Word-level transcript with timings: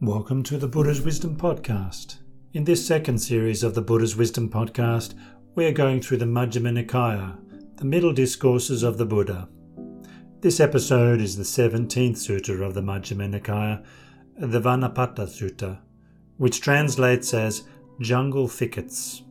Welcome 0.00 0.44
to 0.44 0.58
the 0.58 0.68
Buddha's 0.68 1.02
Wisdom 1.02 1.34
Podcast. 1.34 2.18
In 2.52 2.62
this 2.62 2.86
second 2.86 3.18
series 3.18 3.64
of 3.64 3.74
the 3.74 3.82
Buddha's 3.82 4.14
Wisdom 4.14 4.48
Podcast, 4.48 5.14
we 5.56 5.66
are 5.66 5.72
going 5.72 6.00
through 6.00 6.18
the 6.18 6.24
Majjhima 6.24 6.86
Nikaya, 6.86 7.36
the 7.78 7.84
middle 7.84 8.12
discourses 8.12 8.84
of 8.84 8.96
the 8.96 9.04
Buddha. 9.04 9.48
This 10.40 10.60
episode 10.60 11.20
is 11.20 11.36
the 11.36 11.42
17th 11.42 12.12
sutta 12.12 12.64
of 12.64 12.74
the 12.74 12.80
Majjhima 12.80 13.40
Nikaya, 13.40 13.84
the 14.36 14.60
Vanapattha 14.60 15.26
Sutta, 15.26 15.80
which 16.36 16.60
translates 16.60 17.34
as 17.34 17.64
jungle 18.00 18.46
thickets. 18.46 19.22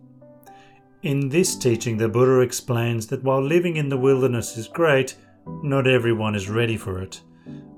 In 1.01 1.29
this 1.29 1.55
teaching, 1.55 1.95
the 1.95 2.09
Buddha 2.09 2.41
explains 2.41 3.07
that 3.07 3.23
while 3.23 3.41
living 3.41 3.77
in 3.77 3.87
the 3.87 3.95
wilderness 3.95 4.57
is 4.57 4.67
great, 4.67 5.15
not 5.63 5.87
everyone 5.87 6.35
is 6.35 6.49
ready 6.49 6.75
for 6.75 7.01
it. 7.01 7.21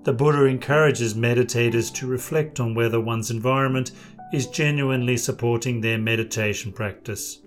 The 0.03 0.13
Buddha 0.13 0.45
encourages 0.45 1.13
meditators 1.13 1.93
to 1.95 2.07
reflect 2.07 2.59
on 2.59 2.73
whether 2.73 2.99
one's 2.99 3.31
environment 3.31 3.91
is 4.33 4.47
genuinely 4.47 5.17
supporting 5.17 5.81
their 5.81 5.97
meditation 5.97 6.71
practice, 6.71 7.39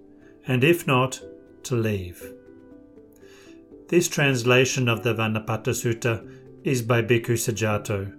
and 0.46 0.62
if 0.62 0.86
not, 0.86 1.20
to 1.64 1.76
leave. 1.76 2.32
This 3.88 4.08
translation 4.08 4.88
of 4.88 5.02
the 5.02 5.14
Vanapattha 5.14 5.74
Sutta 5.74 6.28
is 6.64 6.82
by 6.82 7.02
Bhikkhu 7.02 7.36
Sujato 7.36 8.12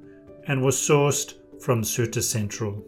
and 0.48 0.62
was 0.62 0.76
sourced 0.76 1.34
from 1.62 1.82
Sutta 1.82 2.22
Central. 2.22 2.84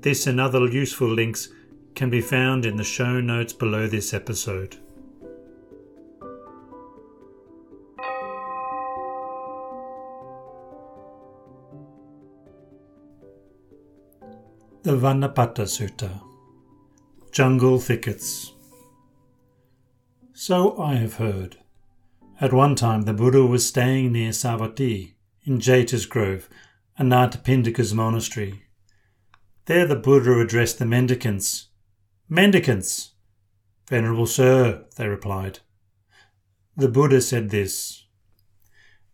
This 0.00 0.26
and 0.26 0.40
other 0.40 0.66
useful 0.66 1.08
links 1.08 1.48
can 1.94 2.10
be 2.10 2.20
found 2.20 2.64
in 2.64 2.76
the 2.76 2.84
show 2.84 3.20
notes 3.20 3.52
below 3.52 3.86
this 3.86 4.14
episode. 4.14 4.76
The 14.84 14.96
Vanapattha 14.96 15.62
Sutta 15.62 16.20
Jungle 17.30 17.78
Thickets. 17.78 18.50
So 20.32 20.76
I 20.76 20.94
have 20.96 21.14
heard. 21.14 21.58
At 22.40 22.52
one 22.52 22.74
time 22.74 23.02
the 23.02 23.12
Buddha 23.12 23.46
was 23.46 23.64
staying 23.64 24.10
near 24.10 24.32
Savatthi, 24.32 25.14
in 25.44 25.60
Jeta's 25.60 26.04
Grove, 26.04 26.48
Anathapindika's 26.98 27.94
monastery. 27.94 28.64
There 29.66 29.86
the 29.86 29.94
Buddha 29.94 30.40
addressed 30.40 30.80
the 30.80 30.84
mendicants. 30.84 31.68
Mendicants! 32.28 33.12
Venerable 33.88 34.26
Sir, 34.26 34.86
they 34.96 35.06
replied. 35.06 35.60
The 36.76 36.88
Buddha 36.88 37.20
said 37.20 37.50
this 37.50 38.06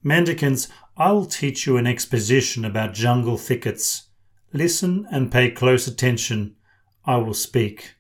Mendicants, 0.03 0.69
I 0.97 1.13
will 1.13 1.27
teach 1.27 1.67
you 1.67 1.77
an 1.77 1.87
exposition 1.87 2.65
about 2.65 2.95
jungle 2.95 3.37
thickets 3.37 4.08
Listen 4.53 5.07
and 5.11 5.31
pay 5.31 5.51
close 5.51 5.87
attention. 5.87 6.57
I 7.05 7.17
will 7.17 7.35
speak. 7.35 7.97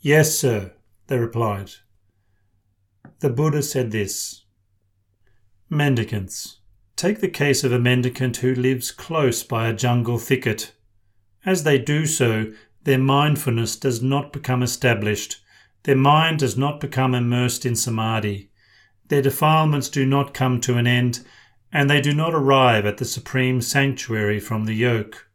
Yes, 0.00 0.36
sir, 0.36 0.72
they 1.06 1.18
replied. 1.18 1.70
The 3.20 3.30
Buddha 3.30 3.62
said 3.62 3.92
this 3.92 4.44
Mendicants. 5.70 6.58
Take 6.96 7.20
the 7.20 7.28
case 7.28 7.62
of 7.62 7.72
a 7.72 7.78
mendicant 7.78 8.38
who 8.38 8.54
lives 8.54 8.90
close 8.90 9.44
by 9.44 9.68
a 9.68 9.72
jungle 9.72 10.18
thicket. 10.18 10.72
As 11.44 11.62
they 11.62 11.78
do 11.78 12.06
so, 12.06 12.52
their 12.82 12.98
mindfulness 12.98 13.76
does 13.76 14.02
not 14.02 14.32
become 14.32 14.64
established. 14.64 15.40
Their 15.84 15.96
mind 15.96 16.40
does 16.40 16.56
not 16.56 16.80
become 16.80 17.14
immersed 17.14 17.64
in 17.64 17.76
samadhi. 17.76 18.50
Their 19.08 19.22
defilements 19.22 19.88
do 19.88 20.04
not 20.04 20.34
come 20.34 20.60
to 20.62 20.76
an 20.76 20.88
end, 20.88 21.24
and 21.72 21.88
they 21.88 22.00
do 22.00 22.12
not 22.12 22.34
arrive 22.34 22.84
at 22.84 22.96
the 22.96 23.04
supreme 23.04 23.60
sanctuary 23.60 24.40
from 24.40 24.64
the 24.64 24.74
yoke 24.74 25.26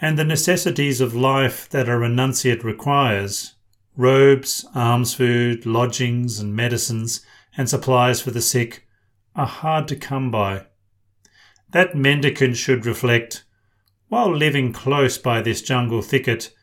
and 0.00 0.16
the 0.16 0.24
necessities 0.24 1.00
of 1.00 1.14
life 1.14 1.68
that 1.70 1.88
a 1.88 1.92
renunciate 1.92 2.62
requires 2.62 3.54
robes, 3.96 4.64
alms 4.76 5.12
food, 5.12 5.66
lodgings, 5.66 6.38
and 6.38 6.54
medicines, 6.54 7.20
and 7.56 7.68
supplies 7.68 8.20
for 8.20 8.30
the 8.30 8.40
sick 8.40 8.86
are 9.34 9.46
hard 9.46 9.88
to 9.88 9.96
come 9.96 10.30
by. 10.30 10.64
That 11.72 11.96
mendicant 11.96 12.56
should 12.56 12.86
reflect 12.86 13.44
while 14.06 14.34
living 14.34 14.72
close 14.72 15.18
by 15.18 15.42
this 15.42 15.60
jungle 15.60 16.00
thicket, 16.00 16.54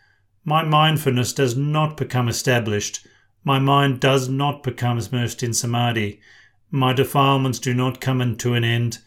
my 0.45 0.63
mindfulness 0.63 1.33
does 1.33 1.57
not 1.57 1.97
become 1.97 2.29
established, 2.29 3.05
my 3.43 3.59
mind 3.59 3.99
does 3.99 4.29
not 4.29 4.63
become 4.63 4.97
immersed 4.97 5.43
in 5.43 5.53
samadhi, 5.53 6.21
my 6.71 6.93
defilements 6.93 7.59
do 7.59 7.73
not 7.73 8.01
come 8.01 8.21
into 8.21 8.53
an 8.53 8.63
end, 8.63 8.99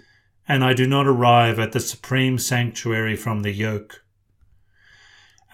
and 0.46 0.62
I 0.62 0.74
do 0.74 0.86
not 0.86 1.06
arrive 1.06 1.58
at 1.58 1.72
the 1.72 1.80
supreme 1.80 2.38
sanctuary 2.38 3.16
from 3.16 3.40
the 3.40 3.52
yoke 3.52 4.04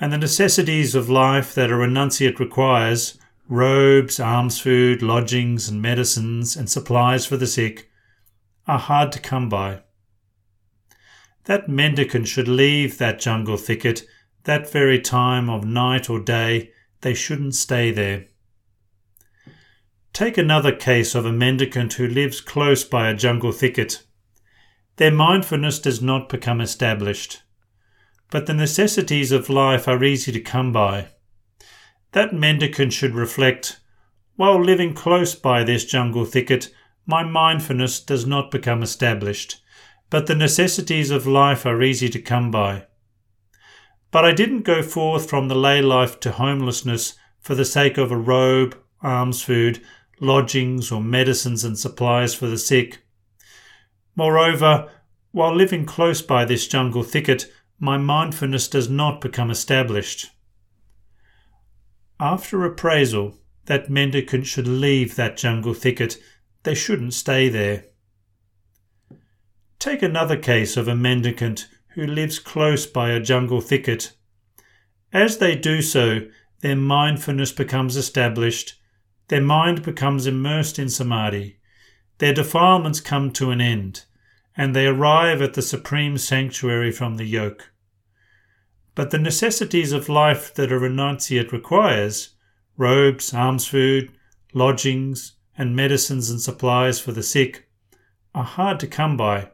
and 0.01 0.13
the 0.13 0.19
necessities 0.19 0.95
of 0.95 1.09
life 1.09 1.55
that 1.55 1.71
a 1.71 1.75
renunciate 1.75 2.39
requires 2.39 3.19
robes, 3.49 4.19
alms 4.19 4.59
food, 4.59 5.03
lodgings, 5.03 5.69
and 5.69 5.81
medicines, 5.81 6.57
and 6.57 6.69
supplies 6.69 7.27
for 7.27 7.37
the 7.37 7.47
sick 7.47 7.91
are 8.67 8.79
hard 8.79 9.13
to 9.13 9.21
come 9.21 9.49
by. 9.49 9.83
That 11.45 11.69
mendicant 11.69 12.27
should 12.27 12.49
leave 12.49 12.99
that 12.99 13.21
jungle 13.21 13.57
thicket 13.57 14.07
that 14.45 14.71
very 14.71 15.01
time 15.01 15.49
of 15.49 15.65
night 15.65 16.09
or 16.09 16.21
day, 16.21 16.71
they 17.01 17.15
shouldn't 17.15 17.55
stay 17.55 17.91
there. 17.91 18.27
Take 20.13 20.39
another 20.39 20.73
case 20.73 21.15
of 21.15 21.27
a 21.27 21.33
mendicant 21.33 21.95
who 21.95 22.07
lives 22.07 22.41
close 22.41 22.85
by 22.85 23.09
a 23.09 23.15
jungle 23.15 23.53
thicket. 23.53 24.05
Their 24.97 25.11
mindfulness 25.11 25.79
does 25.79 26.01
not 26.01 26.29
become 26.29 26.61
established 26.61 27.43
but 28.31 28.47
the 28.47 28.55
necessities 28.55 29.33
of 29.33 29.49
life 29.49 29.87
are 29.87 30.03
easy 30.03 30.33
to 30.33 30.41
come 30.41 30.73
by. 30.73 31.09
That 32.13 32.33
mendicant 32.33 32.93
should 32.93 33.15
reflect 33.15 33.81
while 34.37 34.61
living 34.61 34.95
close 34.95 35.35
by 35.35 35.63
this 35.63 35.85
jungle 35.85 36.25
thicket, 36.25 36.75
my 37.07 37.23
mindfulness 37.23 38.01
does 38.01 38.27
not 38.27 38.51
become 38.51 38.83
established, 38.83 39.63
but 40.11 40.27
the 40.27 40.35
necessities 40.35 41.11
of 41.11 41.27
life 41.27 41.65
are 41.65 41.83
easy 41.83 42.09
to 42.09 42.21
come 42.21 42.51
by. 42.51 42.87
But 44.11 44.25
I 44.25 44.33
didn't 44.33 44.63
go 44.63 44.83
forth 44.83 45.31
from 45.31 45.49
the 45.49 45.55
lay 45.55 45.81
life 45.83 46.19
to 46.21 46.33
homelessness 46.33 47.15
for 47.41 47.55
the 47.55 47.65
sake 47.65 47.97
of 47.97 48.11
a 48.11 48.17
robe, 48.17 48.77
alms 49.03 49.43
food, 49.43 49.83
lodgings, 50.21 50.91
or 50.91 51.01
medicines 51.01 51.65
and 51.65 51.79
supplies 51.79 52.35
for 52.35 52.47
the 52.47 52.59
sick. 52.59 53.03
Moreover, 54.17 54.91
while 55.31 55.55
living 55.55 55.85
close 55.85 56.23
by 56.23 56.45
this 56.45 56.67
jungle 56.67 57.03
thicket, 57.03 57.53
my 57.85 57.99
mindfulness 57.99 58.67
does 58.67 58.89
not 58.89 59.21
become 59.21 59.51
established. 59.51 60.31
After 62.19 62.65
appraisal, 62.65 63.39
that 63.67 63.91
mendicant 63.91 64.47
should 64.47 64.67
leave 64.67 65.17
that 65.17 65.37
jungle 65.37 65.75
thicket. 65.75 66.17
They 66.63 66.75
shouldn't 66.75 67.13
stay 67.13 67.51
there. 67.51 67.85
Take 69.79 70.03
another 70.03 70.39
case 70.39 70.79
of 70.79 70.89
a 70.89 70.97
mendicant 70.97 71.69
who 71.89 72.07
lives 72.07 72.39
close 72.39 72.87
by 72.87 73.11
a 73.11 73.21
jungle 73.21 73.61
thicket. 73.61 74.13
As 75.13 75.37
they 75.37 75.55
do 75.55 75.83
so, 75.83 76.21
their 76.61 76.77
mindfulness 76.77 77.53
becomes 77.53 77.97
established, 77.97 78.81
their 79.29 79.43
mind 79.43 79.83
becomes 79.83 80.27
immersed 80.27 80.79
in 80.79 80.89
samadhi, 80.89 81.59
their 82.17 82.33
defilements 82.33 83.01
come 83.01 83.31
to 83.33 83.51
an 83.51 83.61
end, 83.61 84.07
and 84.57 84.75
they 84.75 84.87
arrive 84.87 85.43
at 85.43 85.53
the 85.53 85.61
supreme 85.61 86.17
sanctuary 86.17 86.91
from 86.91 87.17
the 87.17 87.27
yoke. 87.27 87.73
But 88.95 89.11
the 89.11 89.19
necessities 89.19 89.93
of 89.93 90.09
life 90.09 90.55
that 90.55 90.73
a 90.73 90.77
renunciate 90.77 91.53
requires 91.53 92.31
robes, 92.77 93.33
alms 93.35 93.67
food, 93.67 94.13
lodgings, 94.53 95.33
and 95.57 95.75
medicines 95.77 96.31
and 96.31 96.41
supplies 96.41 97.01
for 97.01 97.13
the 97.13 97.23
sick 97.23 97.69
are 98.35 98.45
hard 98.45 98.81
to 98.81 98.87
come 98.87 99.17
by. 99.17 99.51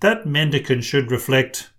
That 0.00 0.26
mendicant 0.26 0.84
should 0.84 1.10
reflect 1.10 1.70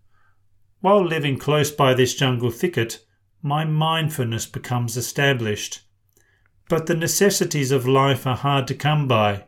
while 0.82 1.06
living 1.06 1.38
close 1.38 1.72
by 1.72 1.94
this 1.94 2.16
jungle 2.16 2.52
thicket, 2.52 3.06
my 3.41 3.66
mindfulness 3.66 4.46
becomes 4.46 4.96
established. 4.96 5.82
But 6.70 6.85
the 6.85 6.96
necessities 6.96 7.72
of 7.72 7.88
life 7.88 8.26
are 8.26 8.38
hard 8.38 8.66
to 8.68 8.76
come 8.76 9.08
by. 9.08 9.46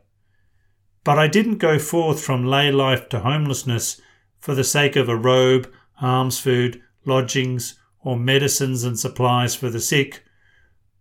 But 1.04 1.18
I 1.18 1.28
didn't 1.28 1.58
go 1.58 1.80
forth 1.80 2.22
from 2.22 2.46
lay 2.46 2.72
life 2.72 3.08
to 3.10 3.22
homelessness 3.22 4.02
for 4.40 4.54
the 4.56 4.64
sake 4.64 4.96
of 4.98 5.08
a 5.08 5.16
robe, 5.16 5.72
alms 6.02 6.40
food, 6.40 6.82
lodgings, 7.06 7.80
or 8.04 8.18
medicines 8.18 8.84
and 8.84 8.98
supplies 8.98 9.56
for 9.56 9.70
the 9.70 9.80
sick. 9.80 10.24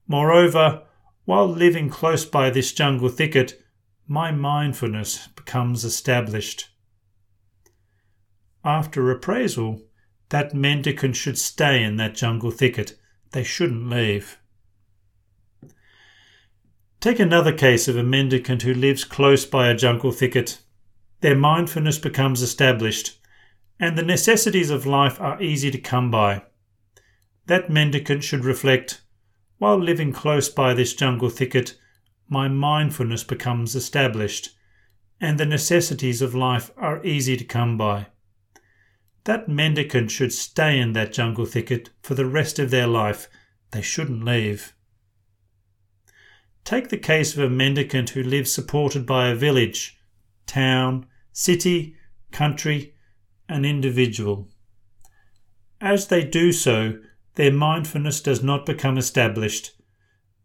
Moreover, 0.07 0.83
while 1.25 1.49
living 1.49 1.89
close 1.89 2.25
by 2.25 2.51
this 2.51 2.73
jungle 2.73 3.09
thicket, 3.09 3.63
my 4.07 4.33
mindfulness 4.33 5.29
becomes 5.29 5.85
established. 5.85 6.69
After 8.65 9.11
appraisal, 9.11 9.83
that 10.31 10.55
mendicant 10.55 11.17
should 11.17 11.39
stay 11.39 11.83
in 11.83 11.97
that 11.97 12.15
jungle 12.15 12.51
thicket. 12.51 12.99
They 13.33 13.45
shouldn't 13.45 13.89
leave. 13.89 14.39
Take 17.01 17.19
another 17.19 17.53
case 17.53 17.89
of 17.89 17.97
a 17.97 18.03
mendicant 18.03 18.63
who 18.63 18.75
lives 18.75 19.05
close 19.05 19.47
by 19.47 19.69
a 19.69 19.75
jungle 19.75 20.13
thicket. 20.13 20.61
Their 21.21 21.37
mindfulness 21.37 21.99
becomes 21.99 22.43
established. 22.43 23.19
And 23.81 23.97
the 23.97 24.03
necessities 24.03 24.71
of 24.71 24.87
life 24.87 25.21
are 25.21 25.43
easy 25.43 25.71
to 25.71 25.79
come 25.79 26.11
by. 26.11 26.43
That 27.47 27.71
mendicant 27.71 28.23
should 28.23 28.45
reflect 28.45 29.01
while 29.61 29.79
living 29.79 30.11
close 30.11 30.49
by 30.49 30.73
this 30.73 30.95
jungle 30.95 31.29
thicket, 31.29 31.77
my 32.31 32.49
mindfulness 32.49 33.25
becomes 33.25 33.77
established, 33.77 34.57
and 35.21 35.39
the 35.39 35.45
necessities 35.45 36.23
of 36.23 36.35
life 36.35 36.71
are 36.79 37.05
easy 37.05 37.37
to 37.37 37.45
come 37.45 37.77
by. 37.77 38.07
That 39.25 39.51
mendicant 39.51 40.11
should 40.11 40.33
stay 40.33 40.79
in 40.79 40.95
that 40.95 41.13
jungle 41.13 41.45
thicket 41.45 41.91
for 42.01 42.15
the 42.15 42.25
rest 42.25 42.59
of 42.59 42.71
their 42.71 42.87
life. 42.87 43.29
They 43.73 43.83
shouldn't 43.83 44.25
leave. 44.25 44.75
Take 46.65 46.89
the 46.89 46.97
case 46.97 47.37
of 47.37 47.45
a 47.45 47.51
mendicant 47.51 48.11
who 48.11 48.23
lives 48.23 48.51
supported 48.51 49.05
by 49.05 49.29
a 49.29 49.35
village, 49.35 49.99
town, 50.47 51.05
city, 51.33 51.97
country, 52.33 52.95
an 53.51 53.65
individual. 53.65 54.49
As 55.81 56.07
they 56.07 56.25
do 56.25 56.53
so, 56.53 56.99
their 57.35 57.53
mindfulness 57.53 58.21
does 58.21 58.43
not 58.43 58.65
become 58.65 58.97
established. 58.97 59.73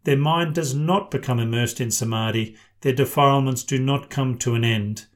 Their 0.04 0.16
mind 0.16 0.54
does 0.54 0.74
not 0.74 1.10
become 1.10 1.38
immersed 1.38 1.80
in 1.80 1.90
samadhi. 1.90 2.56
Their 2.80 2.92
defilements 2.92 3.64
do 3.64 3.78
not 3.78 4.10
come 4.10 4.38
to 4.38 4.54
an 4.54 4.64
end. 4.64 5.06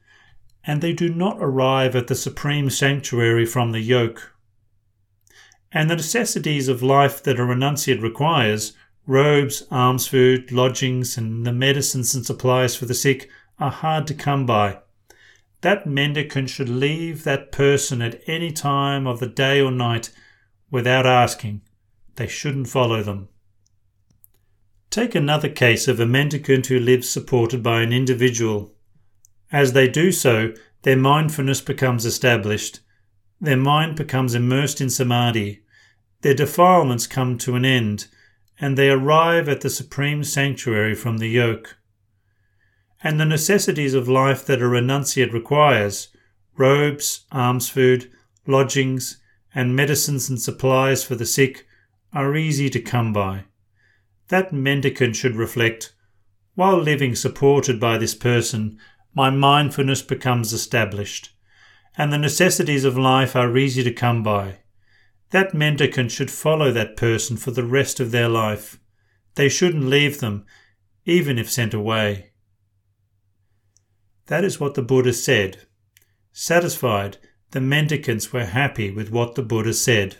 And 0.63 0.81
they 0.81 0.93
do 0.93 1.13
not 1.13 1.37
arrive 1.39 1.95
at 1.95 2.07
the 2.07 2.15
supreme 2.15 2.69
sanctuary 2.69 3.45
from 3.45 3.71
the 3.71 3.79
yoke. 3.79 4.33
And 5.71 5.89
the 5.89 5.95
necessities 5.95 6.67
of 6.67 6.83
life 6.83 7.23
that 7.23 7.39
a 7.39 7.43
renunciate 7.43 8.01
requires 8.01 8.73
robes, 9.07 9.63
alms 9.71 10.07
food, 10.07 10.51
lodgings, 10.51 11.17
and 11.17 11.45
the 11.45 11.53
medicines 11.53 12.13
and 12.13 12.25
supplies 12.25 12.75
for 12.75 12.85
the 12.85 12.93
sick 12.93 13.29
are 13.59 13.71
hard 13.71 14.07
to 14.07 14.13
come 14.13 14.45
by. 14.45 14.79
That 15.61 15.85
mendicant 15.85 16.49
should 16.49 16.69
leave 16.69 17.23
that 17.23 17.51
person 17.51 18.01
at 18.01 18.21
any 18.27 18.51
time 18.51 19.05
of 19.05 19.19
the 19.19 19.27
day 19.27 19.61
or 19.61 19.71
night 19.71 20.11
without 20.71 21.05
asking. 21.05 21.61
They 22.15 22.27
shouldn't 22.27 22.67
follow 22.67 23.03
them. 23.03 23.29
Take 24.89 25.15
another 25.15 25.49
case 25.49 25.87
of 25.87 25.99
a 25.99 26.05
mendicant 26.05 26.67
who 26.67 26.79
lives 26.79 27.07
supported 27.07 27.63
by 27.63 27.81
an 27.81 27.93
individual. 27.93 28.73
As 29.51 29.73
they 29.73 29.87
do 29.87 30.11
so, 30.11 30.53
their 30.81 30.97
mindfulness 30.97 31.61
becomes 31.61 32.05
established. 32.05 32.79
Their 33.39 33.57
mind 33.57 33.95
becomes 33.95 34.33
immersed 34.33 34.81
in 34.81 34.89
samadhi. 34.89 35.63
Their 36.21 36.33
defilements 36.33 37.07
come 37.07 37.37
to 37.39 37.55
an 37.55 37.65
end, 37.65 38.07
and 38.59 38.77
they 38.77 38.89
arrive 38.89 39.47
at 39.47 39.61
the 39.61 39.69
supreme 39.69 40.23
sanctuary 40.23 40.95
from 40.95 41.19
the 41.19 41.29
yoke. 41.29 41.77
And 43.03 43.19
the 43.19 43.25
necessities 43.25 43.93
of 43.93 44.07
life 44.07 44.45
that 44.45 44.61
a 44.61 44.65
renunciate 44.65 45.33
requires 45.33 46.09
robes, 46.57 47.25
alms 47.31 47.69
food, 47.69 48.11
lodgings, 48.45 49.21
and 49.55 49.75
medicines 49.75 50.29
and 50.29 50.39
supplies 50.39 51.03
for 51.03 51.15
the 51.15 51.25
sick 51.25 51.65
are 52.13 52.35
easy 52.35 52.69
to 52.69 52.81
come 52.81 53.11
by. 53.13 53.45
That 54.27 54.53
mendicant 54.53 55.15
should 55.15 55.35
reflect 55.35 55.93
while 56.55 56.77
living 56.77 57.15
supported 57.15 57.79
by 57.79 57.97
this 57.97 58.13
person, 58.13 58.77
my 59.13 59.29
mindfulness 59.29 60.01
becomes 60.01 60.53
established, 60.53 61.33
and 61.97 62.11
the 62.11 62.17
necessities 62.17 62.83
of 62.83 62.97
life 62.97 63.35
are 63.35 63.57
easy 63.57 63.83
to 63.83 63.93
come 63.93 64.21
by. 64.21 64.59
That 65.31 65.53
mendicant 65.53 66.11
should 66.11 66.29
follow 66.29 66.71
that 66.71 66.97
person 66.97 67.37
for 67.37 67.51
the 67.51 67.63
rest 67.63 67.99
of 67.99 68.11
their 68.11 68.27
life. 68.27 68.79
They 69.35 69.47
shouldn't 69.47 69.85
leave 69.85 70.19
them, 70.19 70.45
even 71.05 71.37
if 71.39 71.49
sent 71.49 71.73
away. 71.73 72.30
That 74.27 74.43
is 74.43 74.59
what 74.59 74.75
the 74.75 74.81
Buddha 74.81 75.13
said. 75.13 75.65
Satisfied, 76.31 77.17
the 77.51 77.61
mendicants 77.61 78.31
were 78.31 78.45
happy 78.45 78.91
with 78.91 79.11
what 79.11 79.35
the 79.35 79.43
Buddha 79.43 79.73
said. 79.73 80.17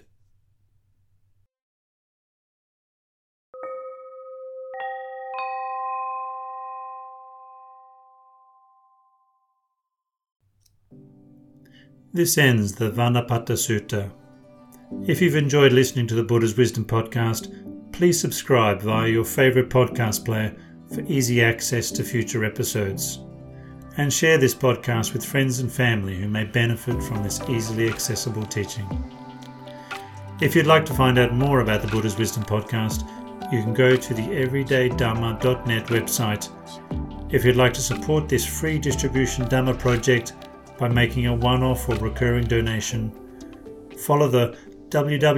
This 12.13 12.37
ends 12.37 12.73
the 12.73 12.91
Vanapattha 12.91 13.55
Sutta. 13.55 14.11
If 15.07 15.21
you've 15.21 15.37
enjoyed 15.37 15.71
listening 15.71 16.07
to 16.07 16.15
the 16.15 16.23
Buddha's 16.23 16.57
Wisdom 16.57 16.83
podcast, 16.83 17.93
please 17.93 18.19
subscribe 18.19 18.81
via 18.81 19.07
your 19.07 19.23
favourite 19.23 19.69
podcast 19.69 20.25
player 20.25 20.53
for 20.93 20.99
easy 21.07 21.41
access 21.41 21.89
to 21.91 22.03
future 22.03 22.43
episodes. 22.43 23.19
And 23.97 24.11
share 24.11 24.37
this 24.37 24.55
podcast 24.55 25.13
with 25.13 25.25
friends 25.25 25.59
and 25.59 25.71
family 25.71 26.15
who 26.15 26.27
may 26.27 26.45
benefit 26.45 27.01
from 27.03 27.23
this 27.23 27.41
easily 27.49 27.89
accessible 27.89 28.45
teaching. 28.45 28.87
If 30.39 30.55
you'd 30.55 30.65
like 30.65 30.85
to 30.85 30.93
find 30.93 31.19
out 31.19 31.33
more 31.33 31.59
about 31.59 31.81
the 31.81 31.87
Buddha's 31.87 32.17
Wisdom 32.17 32.43
podcast, 32.43 33.01
you 33.51 33.61
can 33.61 33.73
go 33.73 33.95
to 33.95 34.13
the 34.13 34.21
everydaydhamma.net 34.21 35.87
website. 35.87 36.49
If 37.33 37.45
you'd 37.45 37.55
like 37.57 37.73
to 37.73 37.81
support 37.81 38.27
this 38.29 38.45
free 38.45 38.79
distribution 38.79 39.45
Dhamma 39.45 39.77
project, 39.77 40.33
by 40.81 40.89
making 40.89 41.27
a 41.27 41.33
one 41.33 41.61
off 41.61 41.87
or 41.87 41.95
recurring 41.97 42.45
donation. 42.45 43.11
Follow 43.99 44.27
the 44.27 44.57
www.kofi.com 44.89 45.31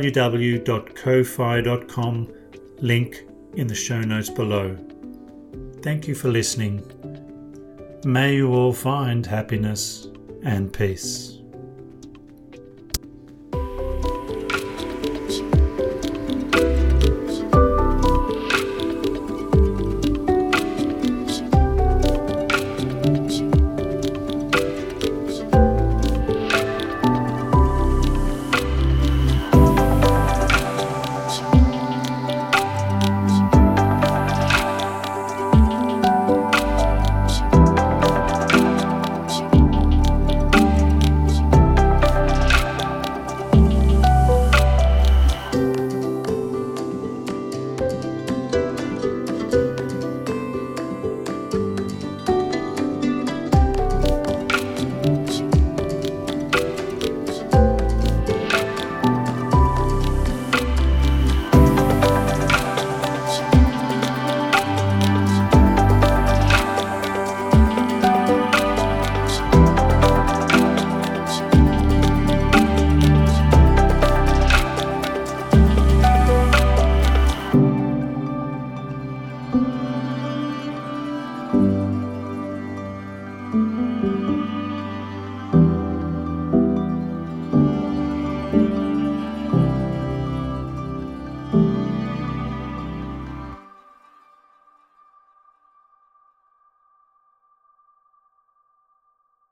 link 2.78 3.24
in 3.56 3.68
the 3.68 3.76
show 3.76 4.00
notes 4.00 4.30
below. 4.30 4.78
Thank 5.82 6.08
you 6.08 6.16
for 6.16 6.30
listening. 6.30 6.82
May 8.06 8.36
you 8.36 8.54
all 8.54 8.74
find 8.74 9.26
happiness 9.26 10.10
and 10.44 10.74
peace. 10.74 11.33